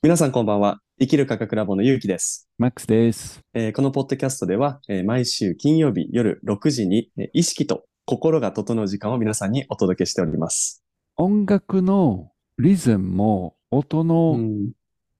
[0.00, 0.78] 皆さんこんばんは。
[1.00, 2.48] 生きる科学ラボのゆうきです。
[2.56, 3.40] マックスです。
[3.52, 10.84] えーこのポッドキャストでは、えー毎週金曜日夜6時に、えー意識と心が整う時間を皆さんにお届けしております。
[11.16, 14.70] 音楽のリズムも音うのん、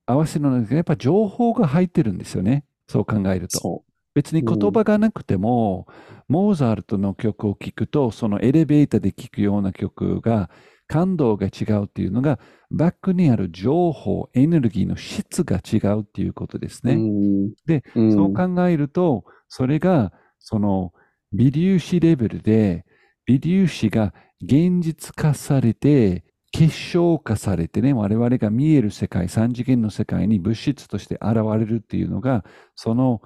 [0.06, 2.64] 合わせの中にやっぱ情報が入ってるんですよね。
[2.86, 3.58] そう考えると。
[3.58, 3.84] そ
[4.14, 5.88] 別に言葉がなくても、
[6.28, 10.50] モーザルトの曲を聴くと、そのエレベーターで聴くような曲が
[10.88, 12.40] 感動が違うっていうのが、
[12.70, 16.88] バックにある情報、エネルギーの質が違うっていうことですう。
[16.88, 16.94] ね。
[16.94, 20.92] うんで、うんそう考えると、それが、その、
[21.32, 22.84] 微粒子レベルで、
[23.26, 32.44] 微粒子が現実化されて、結晶化されてね、我々が見える世界、三次元の世界に物質として現れるっていうのが、
[32.74, 33.20] その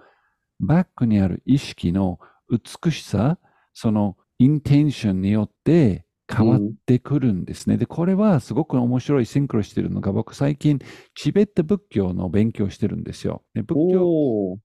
[0.61, 2.19] バックにある意識の
[2.51, 3.39] 美しさ、
[3.75, 6.05] そのインテンションによって
[6.35, 7.77] 変わってくるんですね。
[7.77, 10.79] で、これはすごく面白いシンクロしてるのが、僕最近
[11.15, 13.43] チベット仏教の勉強をしてるんですよ。
[13.55, 14.59] で仏教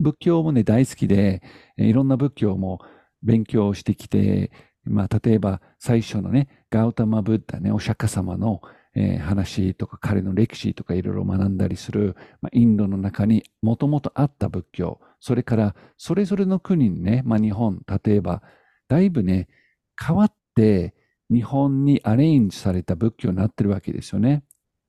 [0.00, 1.42] 仏教もね、大好きで、
[1.76, 2.80] えーいろんな仏教も
[3.22, 4.50] 勉強してきて、
[4.84, 8.60] まあ、例えば最初のね、ガウタマ・ブッダね、お釈迦様の、
[8.94, 18.42] えー話とか彼の歴史とかいろいろ学んだりする、まあ、インドの中にもともとあった仏教、それからそれぞれの国にね、まあ、日本、例えば、
[18.88, 19.48] だいぶね、
[20.00, 20.94] 変わって
[21.32, 24.44] 日本にアレンジされた仏教になってるわけですよね。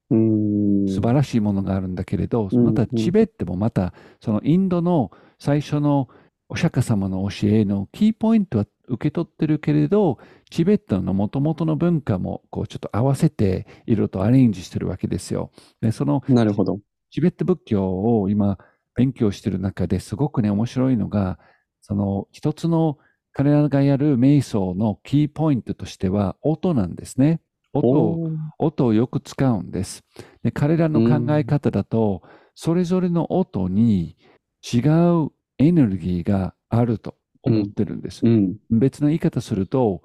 [0.09, 0.87] うん。
[0.87, 6.09] 素晴らしいものがあるんだけれど、うんまたチベットもまたそのインドの最初の
[6.49, 15.51] お釈迦様の教えのキーポイントは受け取ってるけれど、チベットの元々の文化もこうちょっと合わせていろいろとアレンジしてるわけですよ。
[15.81, 16.79] で、そのなるほど。
[17.09, 18.57] チベット仏教を今
[18.95, 21.39] 勉強してる中ですごくね面白いのが、
[21.81, 22.97] その一つの
[23.33, 27.41] 彼らがやる瞑想のキーポイントとしては音なんですね。
[27.73, 30.03] 音を音をよく使うんです。
[30.43, 32.21] で彼らの考え方だと、
[32.55, 34.15] それぞれの音に
[34.63, 34.79] 違
[35.25, 38.21] うエネルギーがあると思ってるんです。
[38.23, 38.55] うん。
[38.69, 40.03] 別の言い方すると、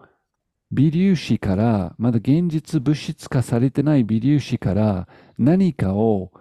[0.71, 6.33] 微粒子から、まだ現実物質化されてない微粒子から何かを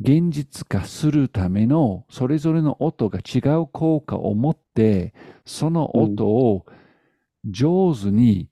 [0.00, 5.14] 現実化するためのそれぞれの音が違う効果を持って、
[5.44, 6.66] その音を
[7.44, 8.48] 上手に、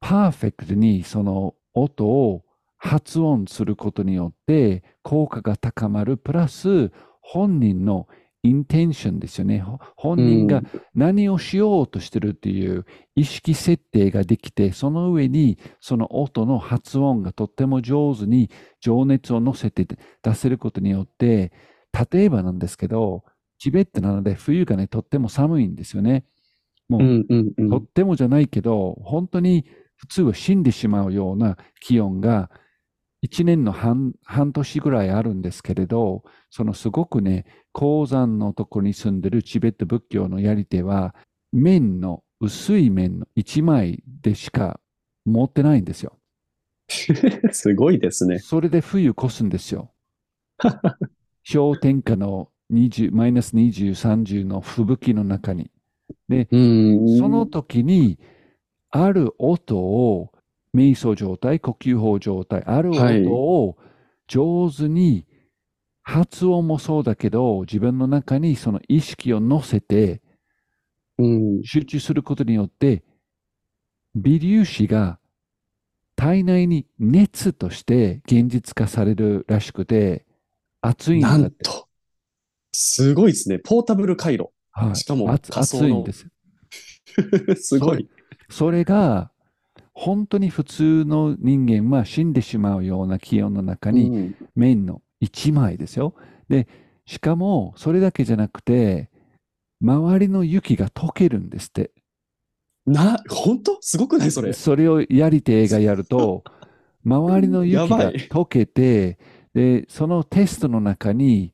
[0.00, 2.44] パーフェクトにその音を
[2.76, 6.16] 発音することによって効果が高まる。
[6.16, 8.06] プラス本人の
[8.44, 9.60] インテンションですよね。
[9.60, 10.62] ほ本人が
[10.94, 12.84] 何をしようとしてるっていう
[13.16, 18.50] 意識設定ができて、その上にその音の発音がとっても上手に
[18.80, 19.86] 情熱を乗せて
[20.22, 21.52] 出せることによって、
[22.12, 23.24] 例えばなんですけど、
[23.58, 26.26] チベットなので冬がね、とっても寒いんですよね。
[26.90, 29.64] もう、うんうんうんとってもじゃないけど、本当に
[29.96, 32.50] 普通は死んでしまうような気温が
[33.24, 41.14] 1年の半半年ぐらいあるんですけれど、そのすごくね、鉱山のところに住んでるチベット仏教のやり手は、
[41.52, 44.78] 面の、薄い面の1枚でしか
[45.24, 46.18] 持ってないんですよ。
[47.52, 48.38] すごいですね。
[48.38, 49.92] それで冬越すんですよ。
[51.50, 55.70] 氷点下の20マイナス20、30の吹雪の中に。
[56.28, 57.16] うん。
[57.16, 58.18] その時に、
[58.90, 60.33] ある音を、
[60.74, 63.76] 瞑想状態、呼吸法状態、あるはい音を
[64.26, 65.26] 上手に、
[66.02, 70.20] 発音もそうだけど、自分の中にその意識を乗せて
[71.18, 71.26] う
[71.60, 71.62] ん。
[71.64, 73.04] 集中することによって、
[74.14, 75.18] 微粒子が
[76.16, 80.24] 体内に熱として現実化されるらしくて、
[80.80, 81.40] 熱いんだって。
[81.40, 81.88] なんと。
[82.72, 83.58] すごいですね。
[83.58, 84.50] ポータブル回路。
[84.76, 86.26] はいしかも熱熱いんです。
[87.56, 88.08] すごい。
[88.50, 89.30] それが、
[89.94, 96.14] 本当に普通の人間は死んでしまうような気温の中に、うん面の一枚ですよ。
[96.48, 96.68] で、
[97.06, 99.10] しかも、それだけじゃなくて、
[99.80, 101.92] 周りの雪が溶けるんですって。
[102.86, 103.78] な、本当？
[103.80, 104.30] すごくない？
[104.30, 104.52] それ。
[104.52, 106.44] それをやり手がやると、
[107.04, 109.18] 周りの雪が溶けて、
[109.54, 111.52] で、そのテストの中に、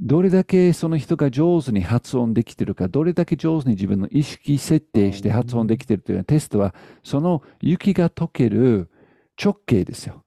[0.00, 8.88] どれだけその人が上手に発音できてるか、どれだけ上手に自分の意識設定して発音できてるというテストは、その雪が溶ける
[9.42, 10.24] 直径ですよ。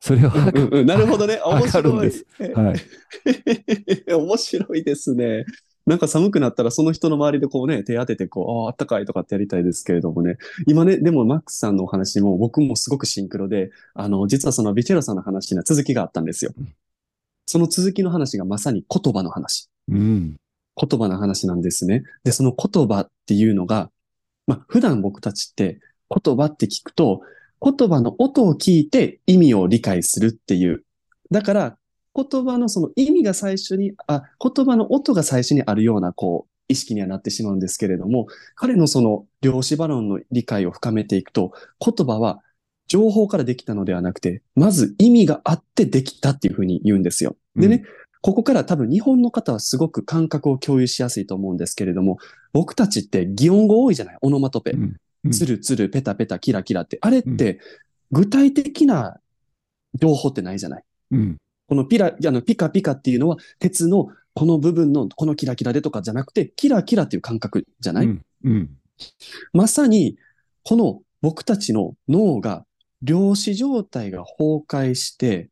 [0.00, 1.40] それをうん測うんなるほどね。
[1.44, 2.26] 面白いです。
[2.54, 2.72] は
[4.08, 4.12] い。
[4.14, 5.44] 面白いですね。
[5.86, 10.36] なんか寒くなったらその人の周りでこうね、手当ててこう、ああ、あったかいとかってやりたいですけれどもね。
[10.66, 16.74] 今ね、でもマックスさんのお話も僕もすごくシンクロで、あの、実はそのビチェロさんの話には続きがあったんですようん。
[17.50, 19.68] その続きの話がまさに言葉の話。
[19.88, 20.36] うん。
[20.76, 22.04] 言葉の話なんですね。
[22.24, 23.90] で、その言葉っていうのが、
[24.46, 27.22] まあ、普段僕たちって言葉って聞くと、
[27.62, 30.84] 言葉の音を聞いて意味を理解するっていう
[31.30, 31.76] だから、
[32.14, 41.52] 言葉のその意味が最初に、あ、言葉の音が最初にあるような、こう、意識にはなってしまうんですけれども、彼のその量子バロンの理解を深めていくと、
[41.84, 42.40] 言葉は
[42.90, 47.36] 情報からできたのではなくて、まず意味があってできたっていうふうに言うんですよ。
[47.54, 47.84] でね、
[48.20, 52.18] ここから多分日本の方はすごく感覚を共有しやすいと思うんですけれども、
[52.52, 54.18] 僕たちって擬音語多いじゃない？
[54.22, 54.72] オノマトペ。
[54.72, 54.76] う。
[54.76, 54.96] ん。
[55.24, 55.30] うん。
[55.30, 56.98] つるつる、ペタペタ、キラキラって。
[57.00, 57.60] あれって、
[58.10, 59.20] 具体的な
[59.94, 60.84] 情報ってないじゃない？
[61.12, 61.36] うん。
[61.68, 68.22] このピラ、あの、ピカピカっていうのは、鉄のこの部分のこのキラキラでとかじゃなくて、キラキラっていう感覚じゃない、うん。
[68.42, 68.70] うん。
[69.52, 70.16] まさに、
[70.64, 72.66] この僕たちの脳が、
[73.02, 75.50] 量子状態が崩壊して、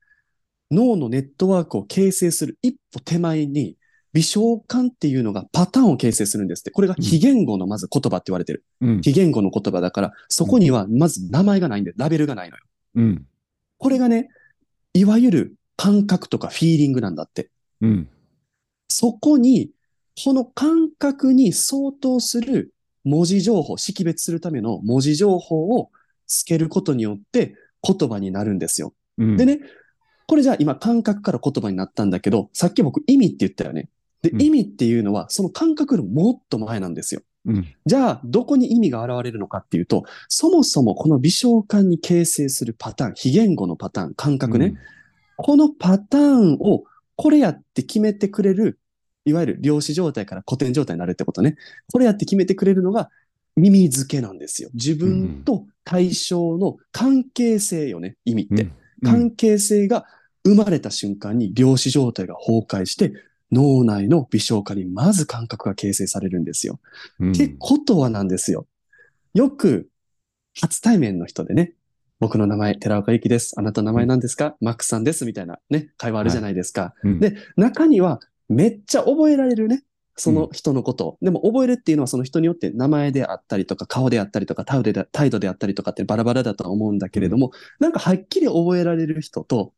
[0.71, 3.77] 脳のネットワークを形成する一歩手前に、
[4.13, 6.71] 微小感っていうのがパターンを形成するんですって。
[6.71, 8.65] これが非言語のまず言葉って言われてる。
[8.81, 12.63] うん非言語の言葉だから、そこにはまず名前がないんで、ラベルがないのよ。
[12.97, 13.27] うん
[13.79, 14.29] これがね、
[14.93, 17.51] いわゆる感覚とかフィーリングなんだって。
[17.81, 18.09] うん
[18.89, 19.71] そこに、
[20.25, 22.73] この感覚に相当する
[23.05, 25.91] 文字情報、識別するための文字情報を
[26.29, 28.95] つけることによって言葉になるんですよ。
[29.19, 29.61] うんでね、
[30.29, 33.89] これじゃあ今感覚から言葉になったんだけど、さっき僕意味って言ったよね。
[34.23, 37.23] で、うん意味っていうのはその感覚よりもっと前なんですよ。
[37.47, 44.75] うんじゃあ、どこに意味が現れるのかっていうと、そもそもこの微小感に形成するパターン、非言語のパターン、感覚ね。
[45.37, 46.85] このパターンを
[47.17, 48.79] これやって決めてくれる、
[49.25, 51.57] いわゆる量子状態から古典状態になるってことね。
[51.91, 53.09] これやって決めてくれるのが
[53.57, 54.71] 耳付けなんですよ。
[54.75, 58.63] 自分と対象の関係性よね、意味って。
[58.65, 58.73] うん
[59.05, 60.07] 関係性が
[60.45, 63.13] 生まれた瞬間に量子状態が崩壊して、
[63.53, 66.81] 脳内の微小化にまず感覚が形成されるんですよ。
[67.21, 68.67] うんってことはなんですよ。
[69.35, 69.89] よく、
[70.61, 71.75] 初対面の人でね、
[72.19, 73.55] 僕の名前、寺岡ゆきです。
[73.57, 75.25] あなたの名前何ですか、マックさんです。
[75.25, 76.95] みたいなね、会話あるじゃないですか。
[77.05, 78.19] うんで、中には、
[78.49, 79.85] めっちゃ覚えられるね。
[80.19, 81.19] その人のことを。
[81.23, 89.73] でも覚えるっていうのはその人によって名前であったりとか顔であったりとか態度で態度であったりとかってバラバラだとは思うんだけれども、なんかはっきり覚えられる人と、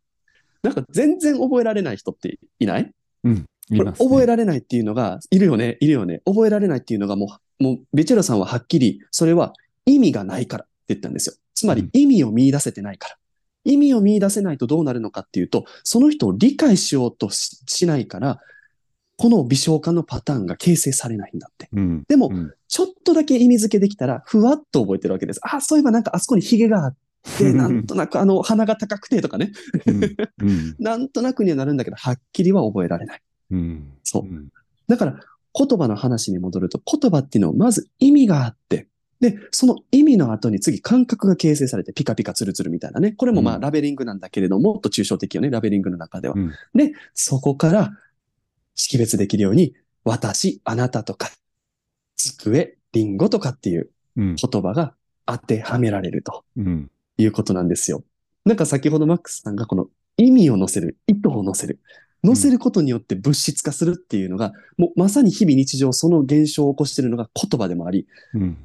[0.62, 2.90] なんか全然覚えられない人っていない？
[3.24, 6.22] うん言いこれますね覚えられないっていうのが、いるよね、いるよね。
[6.24, 9.52] 覚えられないっていうのがもう、もう、ベチェロさんははっきり、それは
[9.86, 11.36] 意味がないからって言ったんですよ。
[11.54, 13.16] つまりうん意味を見出せてないから。
[13.64, 18.40] 意味を見出せないとどうなるのかっていうと、その人を理解しようとししないから、
[19.20, 21.68] この微小化のパターンが形成されないんだって。
[21.74, 25.40] うんでもう、んちょっとだけ意味付けできたら、ふわっと覚えてるわけです。
[25.42, 26.96] あ、そういえばなんかあそこにヒゲがあっ
[27.36, 29.52] て、 なんとなくあの鼻が高くてとかね。
[29.86, 33.20] うんうん なんとなくにはなるんだけど、はっきりは覚えられない。
[33.50, 34.24] うんそう
[34.88, 35.20] だから
[35.54, 38.88] 言葉の話に戻ると、言葉っていうのはまず意味があって、
[39.20, 43.12] で、その意味の後に次感覚が形成されてピカピカツルツルみたいなね。
[43.12, 46.34] これもまあうんラベリングなんだけれども、もっと抽象的よね、ラベリングの中では。
[46.34, 47.90] うんで、そこから
[48.80, 49.74] 識別できるように、
[50.04, 51.30] 私、あなたとか、
[52.16, 54.94] 机、リンゴとかっていううん言葉が
[55.26, 58.02] 当てはめられるとうんいうことなんですよ。
[58.44, 61.80] なんか先ほどマックスさんがこの意味を乗せる、意図を乗せる。
[62.22, 68.56] 乗せることによって物質化するっていうのが、もうまさに日々日常その現象を起こしているのが言葉でもあり、うん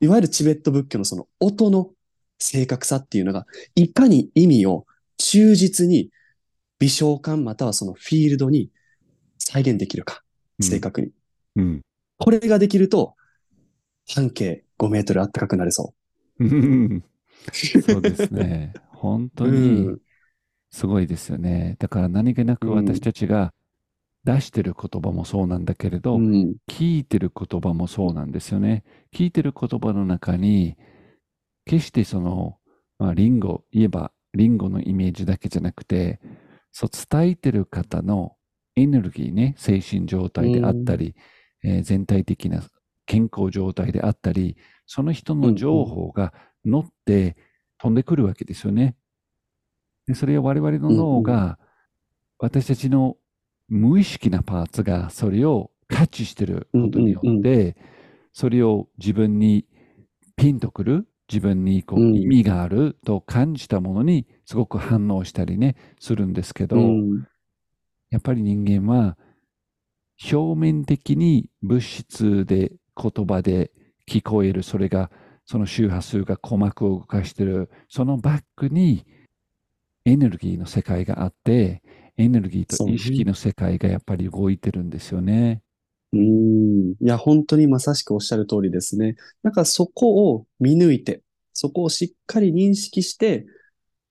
[0.00, 1.90] いわゆるチベット仏教のその音の
[2.38, 6.10] 正確さっていうのが、いかに意味を忠実に
[6.78, 8.68] 微小感またはそのフィールドに
[9.46, 10.22] 再現できるか、
[10.60, 11.10] 正確に。
[11.54, 11.80] うん
[12.18, 13.14] これができると、
[14.08, 15.94] 半径5メートル暖かくなれそ
[16.38, 17.04] うん
[17.86, 18.72] そうですね。
[18.90, 19.30] 本う。
[19.36, 19.98] 当に
[20.70, 21.76] すごいですよね。
[21.78, 23.52] だから何気なくうん私たちが
[24.24, 26.56] 出してる言葉もそうなんだけれど、うん。
[26.68, 28.82] 聞いてる言葉もそうなんですよね。
[29.14, 30.76] 聞いてる言葉の中に、
[31.64, 32.58] 決してその、
[32.98, 36.20] まあ、リンゴ、言えばリンゴのイメージだけじゃなくて、
[36.72, 38.35] そう伝えてる方の
[38.76, 41.14] エネルギーね、精神状態であったり、
[41.64, 42.62] えー全体的な
[43.06, 44.56] 健康状態であったり、
[44.86, 46.32] その人の情報が
[46.64, 47.36] 乗って
[47.78, 48.94] 飛んでくるわけですよね。
[50.06, 51.58] でそれを我々の脳が、
[52.38, 53.16] 私たちの
[53.68, 57.76] 無意識なパーツがそれをキャッチしてることにようんうんって、
[58.32, 59.66] それを自分に
[60.36, 62.14] ピンとくる、自分にこううん。
[62.14, 67.26] 意味があると感じたものにすごく反応したりね、するんですけど、うん
[68.10, 69.16] やっぱり人間は
[70.32, 73.70] 表面的に物質で言葉で
[74.08, 75.10] 聞こえる、それが
[75.44, 79.04] その周波数が鼓膜を動かしている、そのバックに
[80.04, 81.82] エネルギーの世界があって、
[82.16, 85.62] エネルギーと意識の世界がやっぱり動いてるんですよね。
[86.12, 86.92] うん。
[86.92, 89.16] いや、本当にまさしくおっしゃる通りですね。
[89.42, 91.22] だかそこを見抜いて、
[91.52, 93.46] そこをしっかり認識して、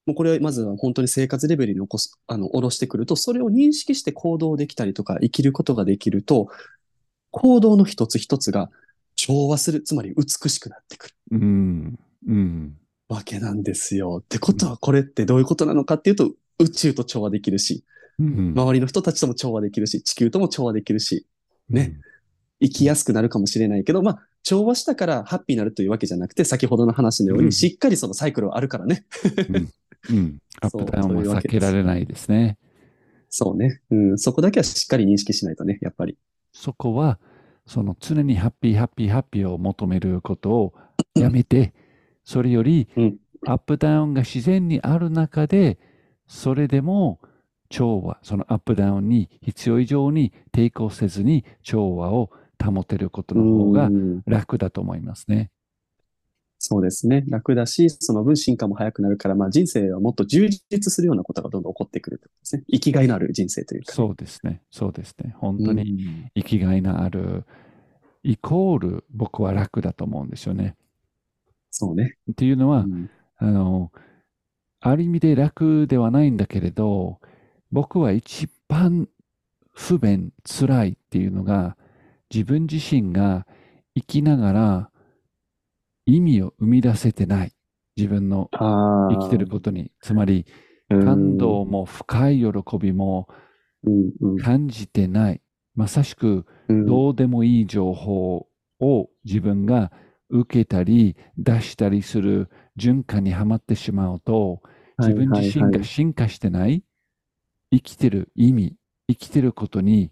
[0.05, 6.47] もうこれはまずは本当に生活レベルに起こす、あの、下ろしてくると、それを認識して行動できたりとか、生きることができると、
[7.31, 8.69] 行動の一つ一つが
[9.15, 11.99] 調和する、つまり美しくなってくるうん。
[12.27, 12.77] うん。
[13.09, 14.21] わけなんですよ。
[14.23, 17.83] ってことは、これってどういうことなのかっていうと、宇宙と調和できるし、
[18.19, 18.53] うん。
[18.55, 21.25] 周りの人たちとも調和できるし、地球とも調和できるし、
[21.67, 21.99] ね
[22.61, 29.05] 生きやすくなるかもしれないけど、まあ、調和したからハッピーになるというわけじゃなくて、先ほどの話のように、うんしっかりそのサイクルはあるからね。
[29.49, 29.69] うん。
[30.09, 30.39] うん。
[30.61, 32.57] アップダウンは避けられないですね。
[33.29, 33.81] そうね。
[33.91, 36.17] うん、そこだけはしっかり認識しないとね、やっぱり。
[36.53, 37.19] そこは、
[37.65, 40.73] その常にハッピー、ハッピー、ハッピーを求めることを
[41.15, 41.73] やめて、
[42.23, 45.77] それよりうん、アップダウンが自然にある中で、
[46.27, 47.19] それでも
[47.69, 52.31] 調和、そのアップダウンに必要以上に抵抗せずに調和を
[52.63, 55.51] 保てることの方がうん楽だと思いますね。
[56.67, 57.23] そうですね。
[57.27, 62.63] 楽だし、その分進化も早くなるから、まあ人生はもっと充実するようなことがどんどん起こってくるとですね。
[62.71, 63.93] 生きがいのある人生というか。
[63.93, 64.63] そうですね。
[64.71, 65.35] そうですね。
[65.37, 67.45] 本当うんに生きがいのある、
[68.23, 70.75] イコール僕は楽だと思うんですよね。
[71.69, 72.15] そうね。
[72.31, 73.91] っていうのは、うんあの、
[74.79, 77.19] ある意味で楽ではないんだけれど、
[77.71, 79.07] 僕は一番
[79.71, 81.77] 不便、辛いっていうのが、
[82.33, 83.45] 自分自身が
[83.93, 84.89] 生きながら
[86.05, 87.53] 意味を生み出せてない。
[87.95, 88.49] 自分の。
[88.51, 89.91] 生きてることに。
[90.01, 90.55] つまり、うん
[90.87, 93.27] 感動も深い喜びも
[94.43, 95.41] 感じてない。
[95.73, 98.47] まさしく、うんどうでもいい情報
[98.79, 99.91] を自分が
[100.29, 104.61] 受けたり出したりする循環にはまってしまうと、
[104.99, 106.83] 自分自身が進化してない、
[107.71, 108.75] 生きてる意味、
[109.07, 110.11] 生きてることに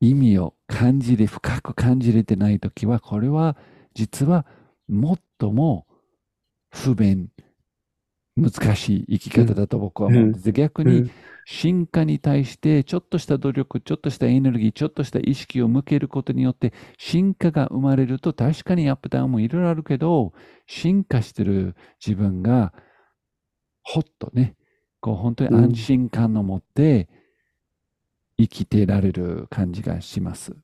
[0.00, 3.56] 意味を感じれ、深く感じれてないときは、これは
[3.94, 4.46] 実は
[4.88, 5.86] 最も
[6.70, 7.28] 不便、
[8.36, 10.52] 難しい生き方だと僕は思うんです。
[10.52, 11.10] 逆にうん
[11.46, 20.32] 進化に対してちょっとした努力、ちょっとしたエネルギー、ちょっとした意識を向けることによって進化が生まれると確かにアップダウンもいろいろあるけど、
[20.66, 22.72] 進化してる自分が
[23.82, 24.56] ほっとね、
[25.00, 27.08] こう本当に安心感を持って
[28.38, 30.56] 生きてられる感じがします。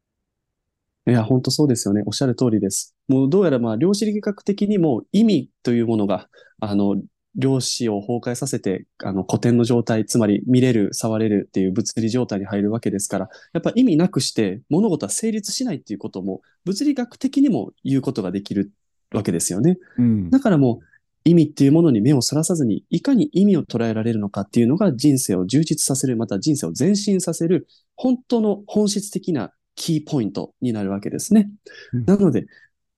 [1.07, 2.03] いや、本当そうですよね。
[2.07, 2.95] おっしゃる通りです。
[3.09, 6.29] もうどうやらまあ、量子力学的にも意味というものが、
[6.61, 7.01] あの、
[7.37, 18.73] 量子を崩壊させて、あの、古典の状態、つまり見れる、触れるっていう物理状態に入るわけですから、やっぱ意味なくして物事は成立しないっていうことも、物理学的にも言うことができる
[19.13, 19.79] わけですよね。
[19.99, 20.31] うん。
[20.31, 20.85] だからもう、
[21.25, 31.51] 意味っていうものに目をそらさずに、いかに意味を捉えられるのかっていうのが人生を充実させる、また人生を前進させる、本当の本質的なキーポイントになるわけですね。
[31.93, 32.47] うんなので、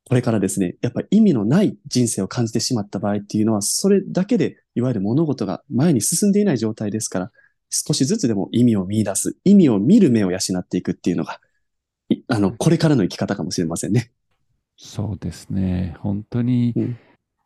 [0.04, 7.32] これからですね、やっぱり意味のない人生を感じてしまった場合っていうのは、それだけで、いわゆる物事が前に進んでいない状態ですから、
[7.70, 11.40] 少しずつでも意味を見出す、意味を見る目を養っていくっていうのが、
[12.08, 14.12] いあの、これからの生き方かもしれませんね。
[14.76, 15.96] そうですね。
[16.00, 16.98] 本当にうん、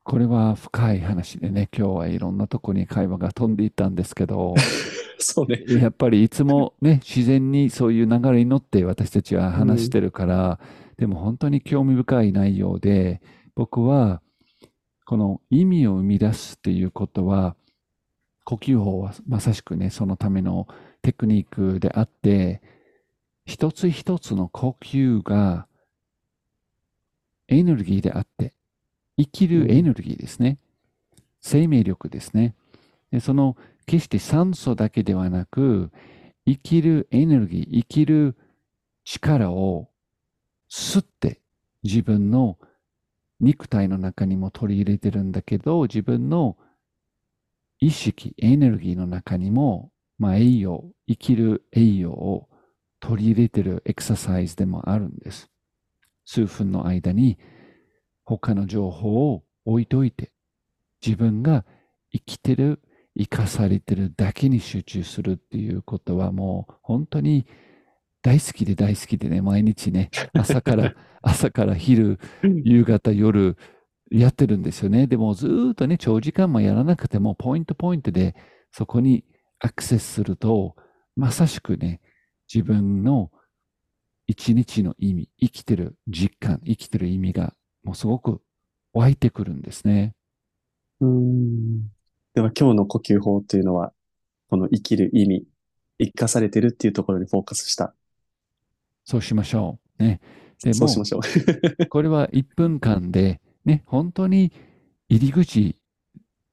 [0.07, 4.55] これは深い話でね、今日はいろんなとこに会話が飛んでいったんですけど、
[5.19, 5.65] そうね。
[5.67, 10.61] やっぱりいつもね、自然にそういう流れに乗って私たちは話してるから、
[10.97, 13.21] でも本当に興味深い内容で、
[13.57, 14.23] 僕は
[15.07, 17.57] この意味を生み出すっていうことは、
[18.45, 20.69] 呼吸法はまさしくね、そのための
[21.03, 22.63] テクニックであって、
[23.45, 25.67] 一つ一つの呼吸が
[27.49, 28.53] エネルギーであって、
[29.19, 30.59] 生きるエネルギーですね。
[31.41, 32.55] 生命力ですね。
[33.11, 33.57] でその
[33.87, 35.91] 決して酸素だけではなく、
[36.45, 38.37] 生きるエネルギー、生きる
[39.05, 39.89] 力を
[40.71, 41.41] 吸って
[41.83, 42.59] 自分の
[43.41, 46.57] 肉体の中にも取り入れてるんだけど、自分の
[47.79, 52.49] 意識、エネルギーの中にも、まあ、栄養、生きる栄養を
[53.01, 55.51] 取り入れてるエクササイズでもあるんです。
[56.25, 57.39] 数分の間に
[58.27, 60.33] 他の情報を置いといて、
[61.05, 61.65] 自分が
[62.13, 62.83] 生きてる、
[63.19, 67.47] 生かされてるだけに集中するっていうことはもう本当に
[68.21, 72.19] 大好きで大好きでね、毎日ね、 朝から、朝から昼、
[72.65, 73.57] 夕方、夜、
[74.11, 75.07] やってるんですよね。
[75.07, 78.35] でもずーっとね、長時間もやらなくても、ポイントポイントで
[78.73, 79.25] そこに
[79.61, 80.75] アクセスすると、
[81.15, 82.01] まさしくね、
[82.53, 83.31] 自分の
[84.27, 87.55] 一日の意味、生きてる実感、生きてる意味が、
[87.87, 88.41] もうすごく
[88.93, 90.13] 湧いてくるんですね。
[91.01, 91.83] うーん
[92.35, 93.93] では今日の呼吸法というのは、
[94.51, 95.47] この生きる意味、
[95.99, 97.95] 生かされてるっていうところにフォーカスした。
[99.05, 100.03] そうしましょう。
[100.03, 100.21] ね。
[100.65, 101.87] でもそうしましょう。
[101.87, 104.53] これは1分間で、ね、本当に
[105.09, 105.79] 入り口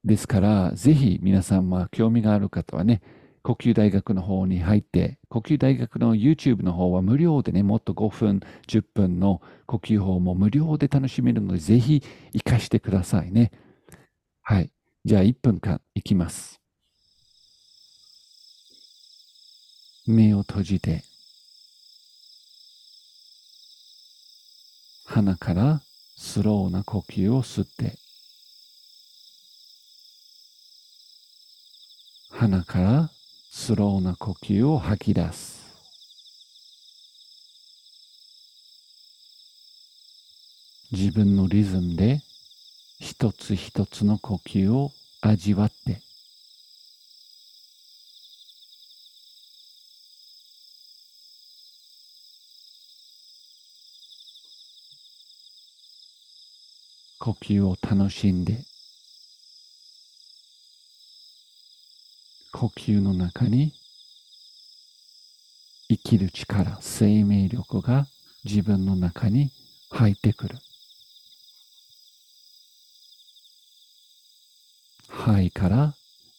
[0.03, 3.01] ですから、ぜひ皆さん、まあ、興味がある方はね、
[3.43, 13.51] 呼吸大学の方に入って、呼吸大学の YouTube の方は無料でね、もっと5分、10分の呼吸法も無料で楽しめるので、ぜひ活かしてくださいね。
[14.41, 14.71] はい。
[15.03, 16.61] じゃあ1分間いきます。
[20.07, 21.03] 目を閉じて、
[25.05, 25.81] 鼻から
[26.15, 27.97] スローな呼吸を吸って、
[32.31, 33.09] 鼻から
[33.55, 35.61] スローな呼吸を吐き出す。
[40.91, 42.19] 自分のリズムで
[42.99, 44.91] 一つ一つの呼吸を
[45.21, 46.01] 味わって、
[57.19, 58.72] 呼吸を楽しんで、
[62.53, 63.73] 呼吸の中に
[65.89, 68.05] 生きる力、生命力が
[68.45, 69.49] 自分の中に
[69.89, 70.55] 入ってくる。
[75.09, 75.93] 肺から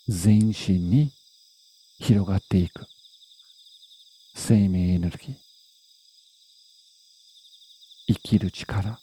[0.08, 1.10] 全身に
[1.98, 2.86] 広がっていく。
[4.34, 5.34] 生命エネルギー。
[8.06, 8.98] 生きる力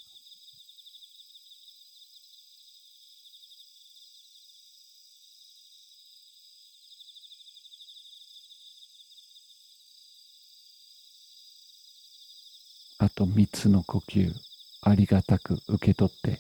[13.04, 14.34] あと3つの呼吸
[14.82, 16.40] ありがたく受け取って。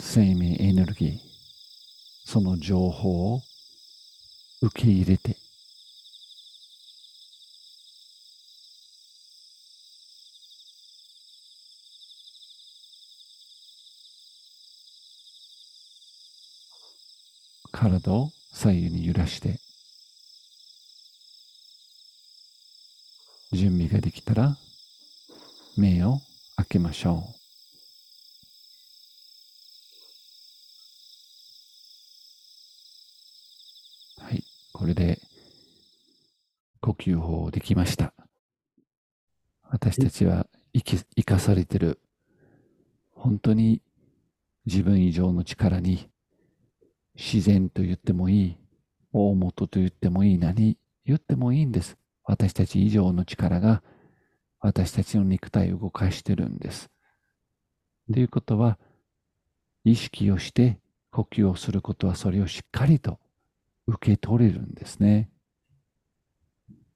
[0.00, 1.18] 生命エネルギー
[2.24, 3.42] その情報を
[4.62, 5.36] 受け入れて。
[17.70, 19.65] 体を左右に揺らして。
[23.52, 24.56] 準備ができたら
[25.76, 26.20] 目を
[26.56, 27.24] 開けましょ
[34.20, 34.24] う。
[34.24, 35.20] はい、これで
[36.80, 38.12] 呼吸法できました。
[39.68, 42.00] 私たちは生き生かされてる
[43.12, 43.80] 本当に
[44.66, 46.08] 自分以上の力に
[47.14, 48.56] 自然と言ってもいい
[49.12, 51.96] 大元と言ってもいい何言ってもいいんです。
[52.26, 53.82] 私たち以上の力が
[54.60, 56.90] 私たちの肉体を動かしてるんです。
[58.12, 58.78] ということは
[59.84, 60.78] 意識をして
[61.10, 63.18] 呼吸をすることはそれをしっかりと
[63.86, 65.30] 受け取れるんですね。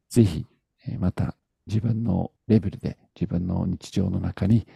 [0.08, 0.46] ぜひ、
[0.98, 4.66] また自分のレベルで自分の日常の中に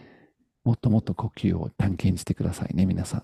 [0.63, 3.23] もっともっと呼吸を探検してくださいね、皆さん。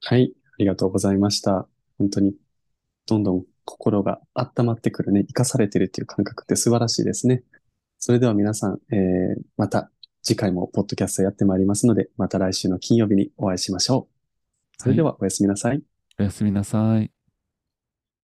[0.00, 1.68] はい、ありがとうございました。
[1.98, 2.34] 本当に、
[3.06, 7.42] どんどん心が温まってくるね、生かされてるっていう感覚って素晴らしいですね。
[7.98, 9.90] それでは皆さん、えー、また
[10.22, 14.82] 次回もポッドキャストやってまいりますので、また来週の金曜日にお会いしましょう。
[14.82, 15.82] それではおやすみなさい。
[16.18, 17.21] おやすみなさい。